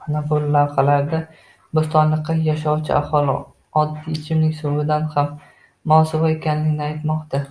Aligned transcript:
Mana 0.00 0.20
bu 0.30 0.40
lavhalarda 0.56 1.20
Bo‘stonliqda 1.78 2.36
yashovchi 2.48 2.94
aholi 2.98 3.38
oddiy 3.84 4.14
ichimlik 4.20 4.60
suvidan 4.60 5.10
ham 5.16 5.32
mosuvo 5.94 6.34
ekanligini 6.36 6.88
aytmoqda. 6.90 7.46